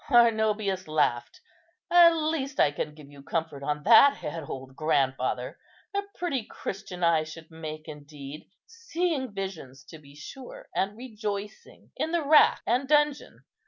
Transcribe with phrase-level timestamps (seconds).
[0.11, 1.41] Arnobius laughed.
[1.91, 5.59] "At least I can give you comfort on that head, old grandfather.
[5.95, 8.47] A pretty Christian I should make, indeed!
[8.65, 13.43] seeing visions, to be sure, and rejoicing in the rack and dungeon!